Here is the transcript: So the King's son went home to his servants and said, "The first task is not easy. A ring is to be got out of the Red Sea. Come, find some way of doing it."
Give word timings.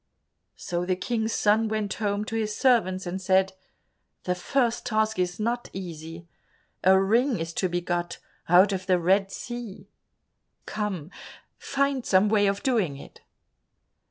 So 0.55 0.83
the 0.83 0.95
King's 0.95 1.31
son 1.31 1.67
went 1.67 1.93
home 1.93 2.25
to 2.25 2.35
his 2.35 2.57
servants 2.57 3.05
and 3.05 3.21
said, 3.21 3.53
"The 4.23 4.33
first 4.33 4.83
task 4.83 5.19
is 5.19 5.39
not 5.39 5.69
easy. 5.73 6.27
A 6.83 6.99
ring 6.99 7.37
is 7.37 7.53
to 7.53 7.69
be 7.69 7.81
got 7.81 8.17
out 8.49 8.73
of 8.73 8.87
the 8.87 8.97
Red 8.97 9.31
Sea. 9.31 9.91
Come, 10.65 11.11
find 11.59 12.03
some 12.03 12.29
way 12.29 12.47
of 12.47 12.63
doing 12.63 12.97
it." 12.97 13.21